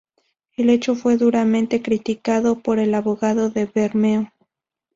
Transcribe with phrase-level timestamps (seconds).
[0.57, 4.31] El hecho fue duramente criticado por el abogado de Bermeo.